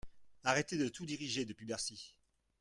[0.43, 2.15] Arrêtez de tout diriger depuis Bercy.